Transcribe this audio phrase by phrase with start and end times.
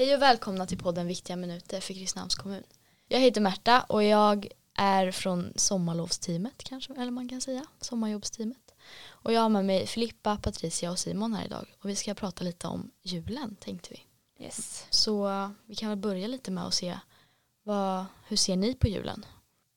[0.00, 2.62] Hej och välkomna till podden Viktiga minuter för Kristinehamns kommun.
[3.08, 8.74] Jag heter Märta och jag är från sommarlovsteamet kanske, eller man kan säga, sommarjobbsteamet.
[9.08, 12.44] Och jag har med mig Filippa, Patricia och Simon här idag och vi ska prata
[12.44, 14.02] lite om julen tänkte vi.
[14.44, 14.86] Yes.
[14.90, 16.98] Så uh, vi kan väl börja lite med att se
[17.62, 19.26] vad, hur ser ni på julen?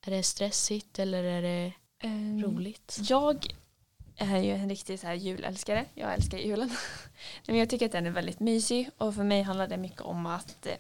[0.05, 2.99] Är det stressigt eller är det Um, roligt?
[3.02, 3.55] Jag
[4.16, 5.85] jag är ju en riktig så här julälskare.
[5.94, 6.70] Jag älskar julen.
[7.48, 10.26] Men jag tycker att den är väldigt mysig och för mig handlar det mycket om
[10.26, 10.76] att eh,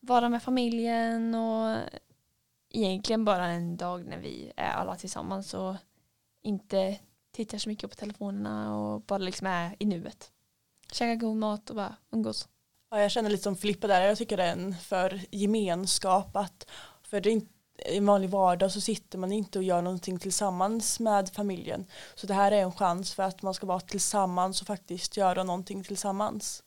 [0.00, 1.78] vara med familjen och
[2.70, 5.74] egentligen bara en dag när vi är alla tillsammans och
[6.42, 6.98] inte
[7.32, 10.30] tittar så mycket på telefonerna och bara liksom är i nuet.
[10.92, 12.48] Käka god mat och bara umgås.
[12.90, 16.70] Ja, jag känner lite som Filippa där, jag tycker den för gemenskap att
[17.02, 17.53] för det är inte
[17.84, 21.86] en vanlig vardag så sitter man inte och gör någonting tillsammans med familjen.
[22.14, 25.44] Så det här är en chans för att man ska vara tillsammans och faktiskt göra
[25.44, 26.62] någonting tillsammans.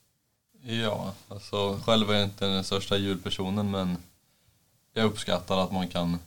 [0.62, 3.98] Ja, alltså själv är jag inte den största julpersonen men
[4.94, 6.20] jag uppskattar att man kan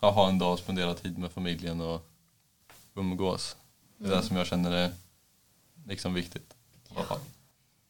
[0.00, 2.02] ja, ha en dag och spendera tid med familjen och
[2.94, 3.56] umgås.
[3.98, 4.92] Det är det som jag känner är
[5.86, 6.54] liksom viktigt.
[6.90, 7.20] i fall.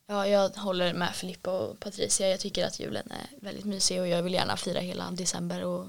[0.06, 2.28] Ja, jag håller med Filippa och Patricia.
[2.28, 5.64] Jag tycker att julen är väldigt mysig och jag vill gärna fira hela december.
[5.64, 5.86] Och,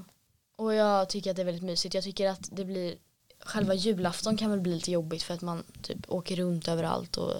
[0.60, 1.94] och jag tycker att det är väldigt mysigt.
[1.94, 2.96] Jag tycker att det blir,
[3.44, 7.32] själva julafton kan väl bli lite jobbigt för att man typ åker runt överallt och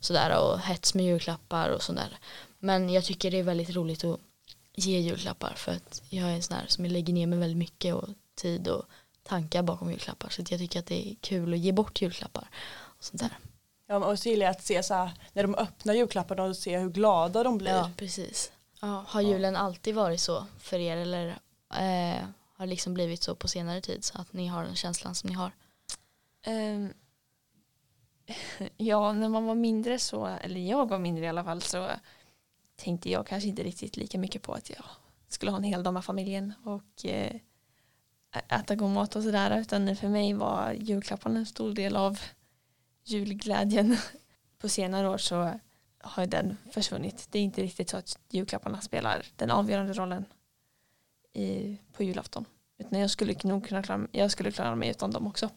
[0.00, 2.18] sådär och hets med julklappar och sådär.
[2.58, 4.20] Men jag tycker det är väldigt roligt att
[4.74, 7.94] ge julklappar för att jag är en sån här som lägger ner mig väldigt mycket
[7.94, 8.84] och tid och
[9.22, 10.28] tankar bakom julklappar.
[10.28, 12.48] Så jag tycker att det är kul att ge bort julklappar
[12.98, 13.38] och sånt där.
[13.86, 16.78] Ja, och så gillar jag att se så här, när de öppnar julklapparna och se
[16.78, 17.70] hur glada de blir.
[17.70, 18.52] Ja, precis.
[18.80, 21.38] Ja, har julen alltid varit så för er eller
[21.74, 22.24] eh,
[22.56, 25.30] har det liksom blivit så på senare tid så att ni har den känslan som
[25.30, 25.52] ni har?
[26.46, 26.92] Um,
[28.76, 31.90] ja, när man var mindre så, eller jag var mindre i alla fall, så
[32.76, 34.84] tänkte jag kanske inte riktigt lika mycket på att jag
[35.28, 37.36] skulle ha en hel dag med familjen och eh,
[38.48, 42.18] äta god mat och sådär, utan för mig var julklapparna en stor del av
[43.04, 43.96] julglädjen.
[44.58, 45.60] På senare år så
[45.98, 47.28] har den försvunnit.
[47.30, 50.24] Det är inte riktigt så att julklapparna spelar den avgörande rollen
[51.32, 52.44] i, på julafton.
[52.78, 55.50] Utan jag skulle nog kunna klara, jag skulle klara mig utan dem också.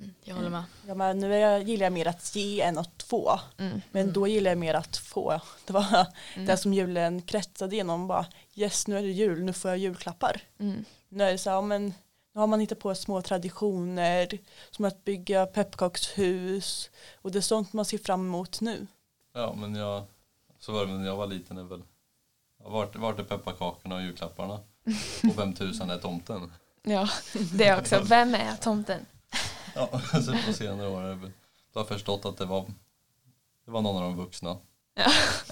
[0.00, 0.64] Mm, jag håller med.
[0.86, 3.40] Ja, men nu jag, gillar jag mer att ge än att få.
[3.58, 3.80] Mm.
[3.92, 5.40] Men då gillar jag mer att få.
[5.66, 6.46] Det var Mm.
[6.46, 8.06] det som julen kretsade genom.
[8.06, 10.40] Bara, yes, nu är det jul, nu får jag julklappar.
[10.58, 10.84] Mm.
[11.08, 11.86] Nu är det så här, men
[12.32, 14.38] nu har man hittat på små traditioner
[14.70, 16.90] som att bygga pepparkakshus
[17.22, 18.86] och det är sånt man ser fram emot nu.
[19.32, 20.04] Ja, men jag,
[20.58, 21.58] så var det när jag var liten.
[21.58, 21.82] Är väl,
[22.58, 24.60] vart, vart är pepparkakorna och julklapparna?
[25.22, 26.52] Och vem tusan är tomten?
[26.82, 27.08] Ja,
[27.52, 28.02] det är också.
[28.02, 29.06] Vem är tomten?
[29.74, 31.30] Ja, så på senare år har
[31.74, 32.64] jag förstått att det var,
[33.64, 34.56] det var någon av de vuxna.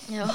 [0.08, 0.30] Ja.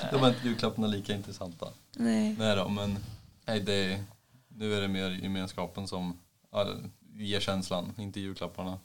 [0.10, 1.68] Då var inte julklapparna lika intressanta.
[1.96, 2.36] Nej.
[2.38, 2.98] Nej då, men
[3.44, 4.04] nej, det,
[4.48, 6.18] nu är det mer gemenskapen som
[6.50, 6.66] ja,
[7.12, 8.78] ger känslan, inte julklapparna.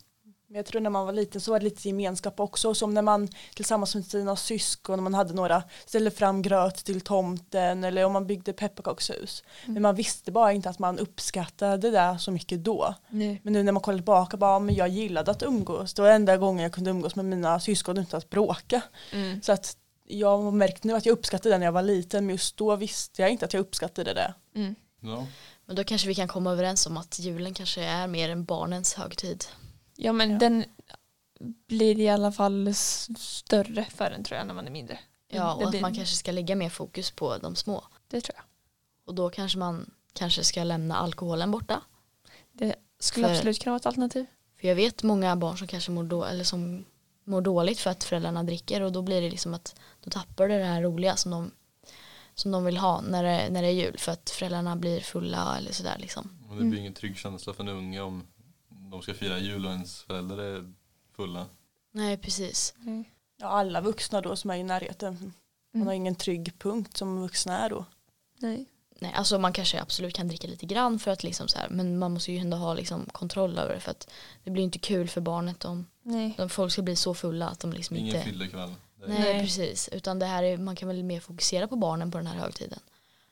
[0.50, 2.74] Men jag tror när man var liten så var det lite gemenskap också.
[2.74, 7.02] Som när man tillsammans med sina syskon, när man hade några, ställde fram gröt till
[7.02, 9.44] tomten eller om man byggde pepparkakshus.
[9.66, 12.96] Men man visste bara inte att man uppskattade det där så mycket då.
[13.09, 13.42] Nej.
[13.44, 15.94] Men nu när man kollar tillbaka, bara, men jag gillade att umgås.
[15.94, 18.82] Det var enda gången jag kunde umgås med mina syskon utan att bråka.
[19.12, 19.42] Mm.
[19.42, 19.78] Så att
[20.08, 22.76] jag har märkt nu att jag uppskattade det när jag var liten, men just då
[22.76, 24.34] visste jag inte att jag uppskattade det.
[24.56, 24.76] Mm.
[25.02, 25.28] Ja,
[25.66, 28.94] Men då kanske vi kan komma överens om att julen kanske är mer en barnens
[28.94, 29.46] högtid.
[30.02, 30.38] Ja, men Ja.
[30.38, 30.66] den
[31.68, 32.74] blir i alla fall
[33.18, 35.00] större för en tror jag när man är mindre.
[35.28, 37.84] Ja, Det och att blir- man kanske ska lägga mer fokus på de små.
[38.08, 38.44] Det tror jag.
[39.06, 41.82] Och då kanske man kanske ska lämna alkoholen borta.
[42.52, 44.26] Det skulle För- absolut kunna vara ett alternativ.
[44.62, 46.86] För jag vet många barn som kanske mår, då, eller som
[47.24, 50.58] mår dåligt för att föräldrarna dricker och då blir det liksom att då tappar det
[50.58, 51.52] det här roliga som de,
[52.36, 55.58] som de vill ha när det, när det är jul för att föräldrarna blir fulla
[55.58, 56.30] eller sådär liksom.
[56.50, 58.23] och det blir ingen trygg känsla för en unge om
[58.91, 60.74] de ska fira jul och ens föräldrar är
[61.16, 61.46] fulla.
[61.91, 62.74] Nej precis.
[63.38, 65.34] Ja, alla vuxna då som är i närheten.
[65.74, 67.86] Man har ingen trygg punkt som vuxna är då.
[68.40, 68.66] Nej.
[69.02, 72.00] Nej, alltså man kanske absolut kan dricka lite grann för att liksom så här, men
[72.00, 74.09] man måste ju ändå ha liksom kontroll över det för att
[74.44, 76.35] det blir inte kul för barnet om, Nej.
[76.38, 78.76] om folk ska bli så fulla att de liksom Ingen inte fyllekväll.
[78.97, 79.42] Det är- Nej, Nej.
[79.44, 79.90] precis.
[79.92, 82.80] Utan det här är, man kan väl mer fokusera på barnen på den här högtiden.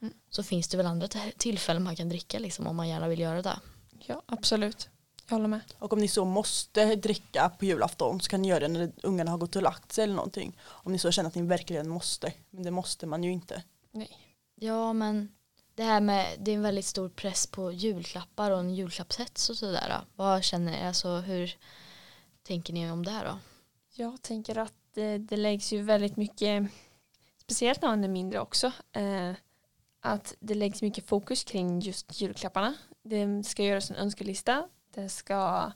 [0.01, 0.13] Mm.
[0.29, 1.07] Så finns det väl andra
[1.37, 3.59] tillfällen man kan dricka liksom, om man gärna vill göra det.
[4.05, 4.89] Ja, absolut.
[5.29, 5.61] Jag håller med.
[5.79, 9.31] Och om ni så måste dricka på julafton så kan ni göra det när ungarna
[9.31, 10.57] har gått och lagt sig eller någonting.
[10.65, 12.33] Om ni så känner att ni verkligen måste.
[12.49, 13.63] Men det måste man ju inte.
[13.91, 14.17] Nej.
[14.55, 15.31] Ja, men
[15.75, 19.57] det här med, det är en väldigt stor press på julklappar och en julklappshets och
[19.57, 20.01] sådär.
[20.15, 21.57] Vad känner ni, alltså hur
[22.43, 23.39] tänker ni om det här då?
[23.93, 26.67] Jag tänker att det, det läggs ju väldigt mycket
[27.37, 29.31] speciellt när man är mindre också, eh,
[30.01, 32.73] att det läggs mycket fokus kring just julklapparna.
[33.03, 34.69] Det ska göras en önskelista.
[35.01, 35.71] Det ska,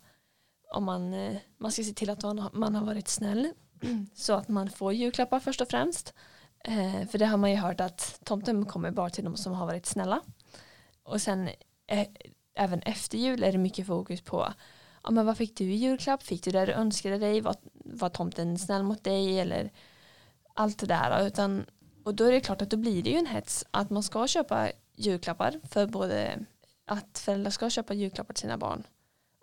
[0.73, 3.53] om man, eh, man ska se till att man, har- man har varit snäll
[4.15, 6.13] så att man får julklappar först och främst.
[6.63, 9.65] Eh, för det har man ju hört att tomten kommer bara till de som har
[9.65, 10.21] varit snälla.
[11.03, 11.50] Och sen
[11.88, 12.07] eh,
[12.56, 14.53] även efter jul är det mycket fokus på
[15.03, 16.24] ja, men vad fick du i julklapp?
[16.24, 17.41] Fick du det du önskade dig?
[17.41, 19.39] Var, var tomten snäll mot dig?
[19.39, 19.71] Eller
[20.53, 21.27] allt det där.
[21.27, 21.65] Utan,
[22.03, 24.27] och då är det klart att då blir det ju en hets att man ska
[24.27, 26.45] köpa julklappar för både
[26.85, 28.83] att föräldrar ska köpa julklappar till sina barn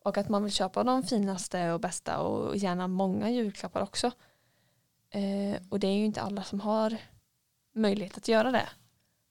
[0.03, 4.13] och att man vill köpa de finaste och bästa och gärna många julklappar också.
[5.11, 6.97] Eh, och det är ju inte alla som har
[7.75, 8.69] möjlighet att göra det.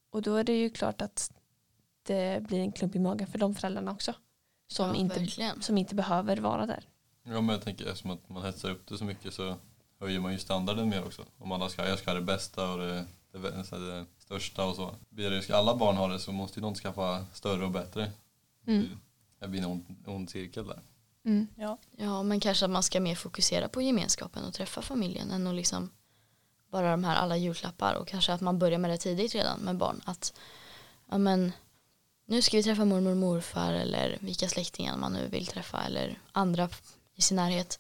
[0.10, 1.32] Och då är det ju klart att
[2.04, 4.14] det blir en klump i magen för de föräldrarna också.
[4.68, 5.62] Som, ja, inte, verkligen.
[5.62, 6.84] som inte behöver vara där.
[7.24, 9.56] Ja men jag tänker eftersom att man hetsar upp det så mycket så
[10.00, 11.24] höjer man ju standarden mer också.
[11.38, 13.40] Om alla ska, jag ska ha det bästa och det, det,
[13.72, 14.96] det största och så.
[15.10, 18.12] Blir det, ska alla barn ha det så måste ju någon skaffa större och bättre.
[18.68, 19.00] Mm.
[19.40, 20.82] Det blir en ond, ond cirkel där.
[21.26, 21.48] Mm.
[21.56, 21.78] Ja.
[21.98, 25.56] Ja, men kanske att man ska mer fokusera på gemenskapen och träffa familjen än att
[25.56, 25.90] liksom
[26.72, 29.78] bara de här alla julklappar och kanske att man börjar med det tidigt redan med
[29.78, 30.02] barn.
[30.06, 30.34] Att
[31.12, 31.52] ja, men,
[32.26, 36.22] nu ska vi träffa mormor och morfar eller vilka släktingar man nu vill träffa eller
[36.32, 36.70] andra
[37.16, 37.80] i sin närhet.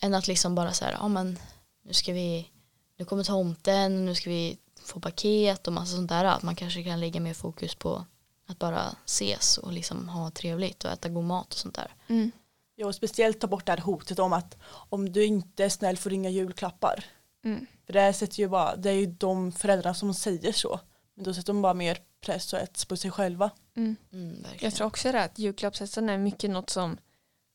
[0.00, 1.38] Än att liksom bara så här, ja men
[1.82, 2.50] nu ska vi,
[2.96, 6.24] nu kommer tomten, nu ska vi få paket och massa sånt där.
[6.24, 8.04] Att man kanske kan lägga mer fokus på
[8.48, 11.94] att bara ses och liksom ha trevligt och äta god mat och sånt där.
[12.08, 12.30] Mm.
[12.74, 15.96] Ja, och speciellt ta bort det här hotet om att om du inte är snäll
[15.96, 17.04] får du inga julklappar.
[17.44, 17.66] Mm.
[17.86, 20.80] För det här sätter ju bara, det är ju de föräldrarna som säger så.
[21.14, 23.50] Men då sätter de bara mer press och hets på sig själva.
[23.76, 23.96] Mm.
[24.12, 24.44] Mm.
[24.60, 26.98] Jag tror också det att julklappshetsen är mycket något som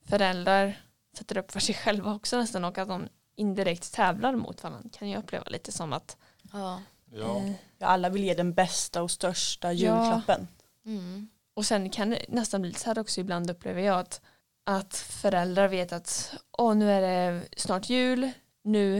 [0.05, 0.81] föräldrar
[1.17, 5.09] sätter upp för sig själva också nästan och att de indirekt tävlar mot varandra kan
[5.09, 6.17] jag uppleva lite som att
[6.51, 6.81] Ja.
[7.11, 10.21] Ja, eh, Ja, alla vill ge den bästa och största Ja.
[10.85, 11.27] Mm.
[11.53, 14.21] och sen kan det nästan bli så här också ibland upplever jag att,
[14.65, 18.31] att föräldrar vet att åh nu är det snart jul
[18.63, 18.97] nu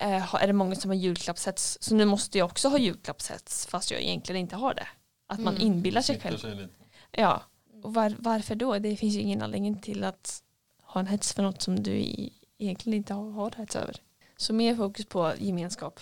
[0.00, 3.90] eh, är det många som har julklappshets så nu måste jag också ha julklappshets fast
[3.90, 4.88] jag egentligen inte har det
[5.26, 5.66] att man Mm.
[5.66, 6.68] inbillar sig själv sig.
[7.10, 7.42] Ja,
[7.82, 8.78] och var, varför då?
[8.78, 10.42] Det finns ju ingen anledning till att
[10.82, 13.96] ha en hets för något som du i, egentligen inte har, har hets över.
[14.36, 16.00] Så mer fokus på gemenskap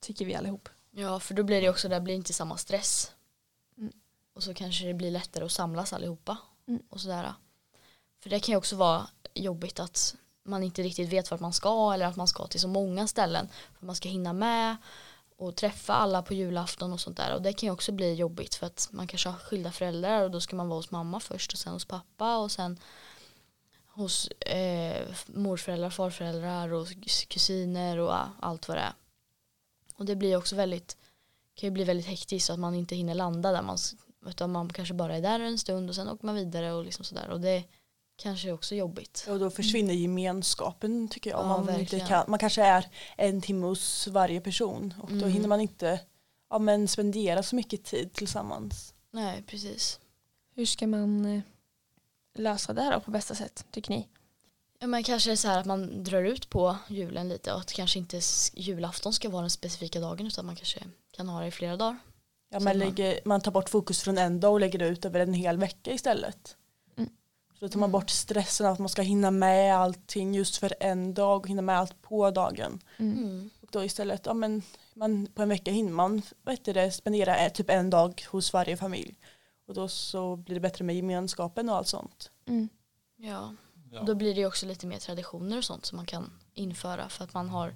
[0.00, 0.68] tycker vi allihop.
[0.90, 3.12] Ja, för då blir det också, det blir inte samma stress.
[4.34, 6.36] Och så kanske det blir lättare att samlas allihopa.
[6.68, 6.82] Mm.
[6.90, 7.34] Och sådär.
[8.22, 11.92] För det kan ju också vara jobbigt att man inte riktigt vet vart man ska
[11.94, 13.48] eller att man ska till så många ställen.
[13.78, 14.76] För man ska hinna med
[15.36, 17.34] och träffa alla på julafton och sånt där.
[17.34, 20.30] Och det kan ju också bli jobbigt för att man kanske har skilda föräldrar och
[20.30, 22.80] då ska man vara hos mamma först och sen hos pappa och sen
[23.86, 26.88] hos eh, morföräldrar, farföräldrar och
[27.28, 28.94] kusiner och allt vad det är.
[29.96, 30.96] Och det blir också väldigt
[31.54, 33.78] kan ju bli väldigt hektiskt så att man inte hinner landa där man
[34.28, 37.04] utan man kanske bara är där en stund och sen åker man vidare och liksom
[37.04, 37.64] sådär och det
[38.16, 39.26] kanske är också jobbigt.
[39.28, 41.40] Och då försvinner gemenskapen tycker jag.
[41.40, 42.86] Om Ja, man, inte kan, man kanske är
[43.16, 45.30] en timme hos varje person och då Mm.
[45.30, 46.00] hinner man inte
[46.50, 48.94] ja, men spendera så mycket tid tillsammans.
[49.10, 50.00] Nej, precis.
[50.54, 51.42] Hur ska man eh,
[52.34, 54.08] lösa det här då på bästa sätt tycker ni?
[54.78, 57.72] Ja, men kanske är så här att man drar ut på julen lite och att
[57.72, 58.20] kanske inte
[58.54, 61.98] julafton ska vara den specifika dagen utan man kanske kan ha det i flera dagar.
[62.54, 65.20] Ja, man, lägger, man tar bort fokus från en dag och lägger det ut över
[65.20, 66.56] en hel vecka istället.
[66.96, 67.10] Mm.
[67.58, 67.92] Så då tar man Mm.
[68.00, 71.62] bort stressen av att man ska hinna med allting just för en dag och hinna
[71.62, 72.80] med allt på dagen.
[72.96, 73.50] Mm.
[73.60, 74.62] Och då istället, ja men
[74.94, 79.14] man, på en vecka hinner man vet det, spendera typ en dag hos varje familj.
[79.68, 82.30] Och då så blir det bättre med gemenskapen och allt sånt.
[82.46, 82.68] Mm.
[83.16, 83.54] Ja,
[83.92, 84.00] Ja.
[84.00, 87.24] och då blir det också lite mer traditioner och sånt som man kan införa för
[87.24, 87.74] att man har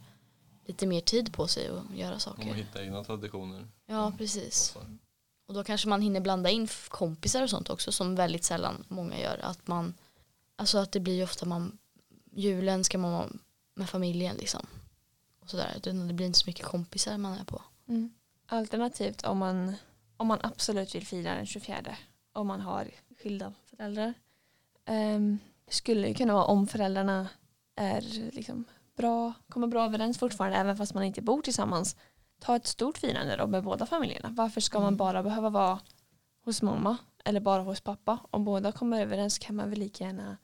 [0.68, 2.54] lite mer tid på sig att göra saker.
[2.54, 3.68] hitta egna traditioner.
[3.86, 4.76] Ja, precis.
[4.76, 4.90] Alltså,
[5.46, 9.20] Och då kanske man hinner blanda in kompisar och sånt också som väldigt sällan många
[9.20, 9.38] gör.
[9.42, 9.94] Att man,
[10.56, 11.78] alltså att det blir ju ofta man,
[12.30, 13.28] julen ska man vara
[13.74, 14.66] med familjen liksom.
[15.40, 15.80] Och sådär.
[15.82, 17.62] Det det blir inte så mycket kompisar man är på.
[17.88, 18.10] Mm.
[18.46, 19.74] Alternativt om man,
[20.16, 21.96] om man absolut vill fira den 24
[22.32, 22.90] om man har
[23.22, 24.14] skilda föräldrar
[24.86, 27.28] um, skulle det kunna vara om föräldrarna
[27.74, 28.00] är
[28.32, 28.64] liksom
[28.98, 31.96] bra, kommer bra överens fortfarande även fast man inte bor tillsammans
[32.40, 34.96] ta ett stort firande då med båda familjerna varför ska man Mm.
[34.96, 35.78] bara behöva vara
[36.44, 40.36] hos mamma eller bara hos pappa om båda kommer överens kan man väl lika gärna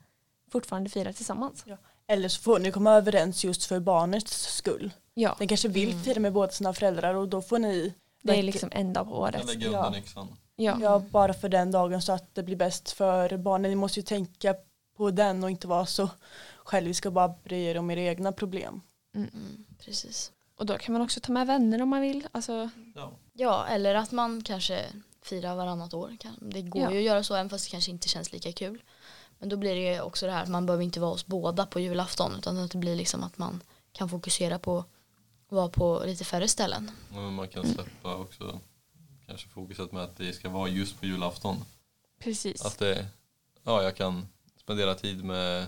[0.53, 1.65] fortfarande fira tillsammans
[2.07, 4.93] Eller så får ni komma överens just för barnets skull.
[5.15, 6.03] ja Den kanske vill Mm.
[6.03, 9.19] fira med båda sina föräldrar och då får ni det är liksom en dag på
[9.19, 9.69] året Ja.
[9.69, 10.29] undan yxan.
[10.57, 10.79] ja.
[10.83, 13.71] Ja, bara för den dagen så att det blir bäst för barnen.
[13.71, 14.55] Ni måste ju tänka
[14.97, 16.09] på den och inte vara så
[16.65, 18.81] själviska och bara bry er om era egna problem.
[19.15, 20.33] Mm, precis.
[20.57, 22.29] Och då kan man också ta med vänner om man vill.
[22.33, 23.13] Alltså, Ja.
[23.33, 24.87] Ja, eller att man kanske
[25.23, 26.17] firar varannat år.
[26.21, 26.91] Kan- Det går Ja.
[26.93, 28.83] ju att göra så även fast det kanske inte känns lika kul.
[29.39, 31.67] Men då blir det ju också det här att man behöver inte vara hos båda
[31.67, 33.61] på julafton utan att det blir liksom att man
[33.93, 36.91] kan fokusera på att vara på lite färre ställen.
[37.13, 38.61] Men man kan släppa också
[39.27, 41.57] kanske fokuset med att det ska vara just på julafton.
[42.19, 42.65] precis.
[42.65, 43.07] Att det,
[43.63, 44.29] ja jag kan
[44.61, 45.67] spendera tid med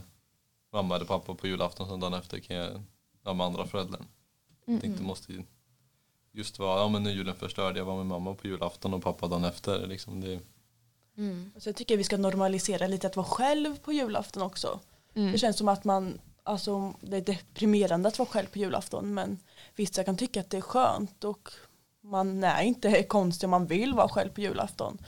[0.76, 2.82] mamma eller pappa på julafton sen dagen efter kan jag
[3.24, 4.00] ja, med andra föräldrar.
[4.66, 5.44] Mm, Det inte måste
[6.32, 9.28] just vara, ja men nu julen förstörd, jag var med mamma på julafton och pappa
[9.28, 9.86] dagen efter.
[9.86, 10.40] Liksom det,
[11.18, 11.52] Mm.
[11.56, 14.80] Så jag tycker vi ska normalisera lite att vara själv på julafton också.
[15.14, 15.32] Mm.
[15.32, 19.38] Det känns som att man, alltså det är deprimerande att vara själv på julafton men
[19.76, 21.48] visst jag kan tycka att det är skönt och
[22.00, 24.98] man är inte konstig om man vill vara själv på julafton.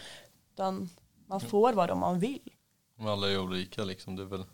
[0.52, 0.90] Utan
[1.26, 2.50] man får vara om man vill.
[2.96, 4.16] men alla är olika liksom.
[4.16, 4.44] Det är väl,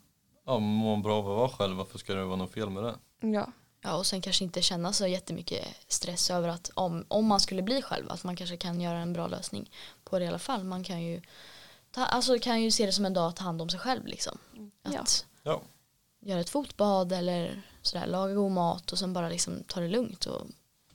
[0.46, 2.82] ja mår man bra av att vara själv, varför ska det vara något fel med
[2.84, 2.94] det?
[3.20, 3.52] Ja.
[3.86, 7.62] Ja, och sen kanske inte känna så jättemycket stress över att om, om man skulle
[7.62, 9.70] bli själv att man kanske kan göra en bra lösning
[10.04, 10.64] på det i alla fall.
[10.64, 11.22] Man kan ju,
[11.90, 14.06] ta, alltså kan ju se det som en dag att ta hand om sig själv
[14.06, 14.38] liksom.
[14.82, 14.92] Att
[15.42, 15.50] Ja.
[15.52, 15.62] Ja.
[16.20, 20.26] göra ett fotbad eller sådär, laga god mat och sen bara liksom ta det lugnt
[20.26, 20.46] och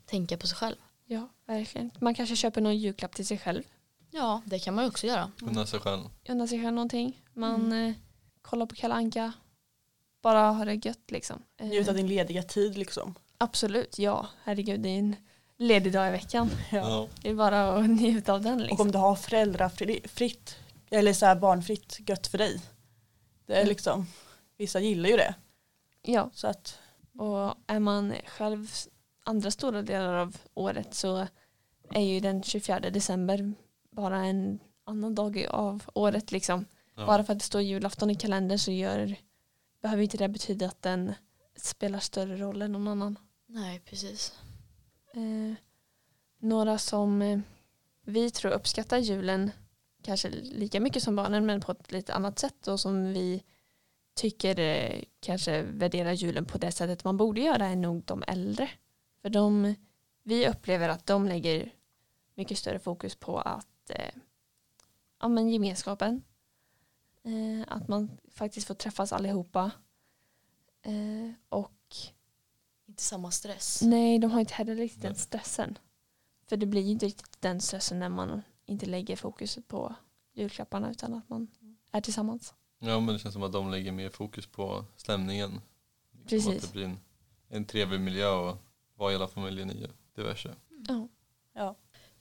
[0.06, 0.76] tänka på sig själv.
[1.06, 1.92] ja, verkligen.
[2.00, 3.64] Man kanske köper någon julklapp till sig själv.
[4.12, 5.32] Ja, det kan man ju också göra.
[5.40, 6.02] Kunna sig själv.
[6.30, 7.22] Unna sig själv någonting.
[7.34, 7.94] Man eh,
[8.50, 9.34] kollar på Kalle Anka.
[10.22, 11.44] Bara ha det gött liksom.
[11.58, 13.16] Eh, Njuta av din lediga tid liksom.
[13.38, 14.28] Absolut, ja.
[14.44, 15.16] Herregud, det är en
[15.58, 16.50] ledig dag i veckan.
[16.72, 17.08] Ja.
[17.22, 18.82] Det är bara att njuta av den Och liksom.
[18.88, 20.56] om du har föräldrafritt
[20.90, 22.62] eller så här barnfritt gött för dig.
[23.46, 23.70] Det är Mm.
[23.70, 24.08] liksom,
[24.58, 25.36] vissa gillar ju det.
[26.02, 26.80] Ja, Så att
[27.18, 28.72] och är man själv
[29.24, 31.28] andra stora delar av året så
[31.92, 33.54] är ju den 24 december
[33.92, 36.66] bara en annan dag av året liksom.
[37.00, 37.06] Ja.
[37.06, 39.16] Bara för att det står julafton i kalendern så gör,
[39.82, 41.14] behöver inte det betyda att den
[41.56, 43.20] spelar större roll än någon annan.
[43.46, 44.34] Nej, precis.
[45.14, 45.56] Eh,
[46.40, 47.40] några som eh,
[48.06, 49.52] vi tror uppskattar julen
[50.04, 53.44] kanske lika mycket som barnen men på ett lite annat sätt och som vi
[54.14, 58.70] tycker eh, kanske värderar julen på det sättet man borde göra är nog de äldre.
[59.22, 59.76] För de,
[60.24, 61.74] vi upplever att de lägger
[62.36, 64.16] mycket större fokus på att eh,
[65.20, 66.24] ja, men gemenskapen.
[67.24, 69.72] Eh, att man faktiskt får träffas allihopa.
[70.82, 71.96] Eh, och
[72.86, 73.82] Inte samma stress.
[73.82, 75.78] Nej, de har inte heller riktigt den stressen.
[76.48, 79.96] För det blir ju inte riktigt den stressen när man inte lägger fokuset på
[80.34, 81.48] julklapparna utan att man
[81.92, 82.54] är tillsammans.
[82.80, 85.62] ja men det känns som att de lägger mer fokus på stämningen.
[86.12, 86.64] Liksom Precis.
[86.64, 87.00] Att det blir en,
[87.48, 88.58] en trevlig miljö och
[88.96, 90.56] vara hela familjen i diverse.
[90.70, 90.76] Ja.
[90.88, 91.08] ja,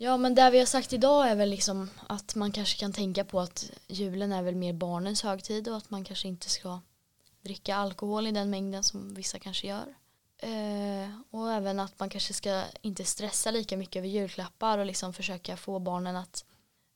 [0.00, 3.24] Ja men det vi har sagt idag är väl liksom att man kanske kan tänka
[3.24, 6.80] på att julen är väl mer barnens högtid och att man kanske inte ska
[7.42, 9.94] dricka alkohol i den mängden som vissa kanske gör.
[10.38, 15.12] Eh, och även att man kanske ska inte stressa lika mycket över julklappar och liksom
[15.12, 16.44] försöka få barnen att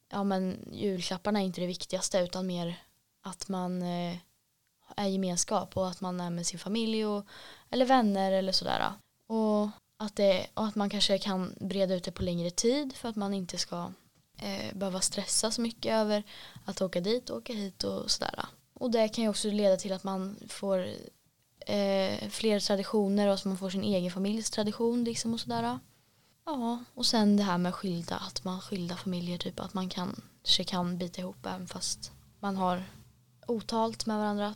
[0.08, 2.82] ja men julklapparna är inte det viktigaste utan mer
[3.22, 4.16] att man eh,
[4.96, 7.26] är gemenskap och att man är med sin familj och,
[7.70, 8.92] eller vänner eller sådär.
[9.26, 9.68] Och
[10.02, 13.16] att, det, och att man kanske kan breda ut det på längre tid för att
[13.16, 13.92] man inte ska
[14.36, 16.22] eh, behöva stressa så mycket över
[16.64, 18.44] att åka dit och åka hit och sådär.
[18.74, 20.78] Och det kan ju också leda till att man får
[21.66, 25.78] eh, fler traditioner och att man får sin egen familjs tradition liksom och sådär.
[26.44, 30.64] Ja, och sen det här med skilda, att man skilda familjer typ att man kanske
[30.64, 32.84] kan bita ihop även fast man har
[33.46, 34.54] otalt med varandra.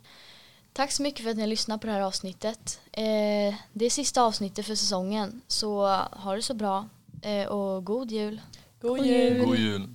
[0.77, 2.79] Tack så mycket för att ni har lyssnat på det här avsnittet.
[2.91, 6.89] Eh, det är sista avsnittet för säsongen så ha det så bra
[7.21, 8.41] eh, och god jul.
[8.81, 9.45] god jul.
[9.45, 9.87] God jul!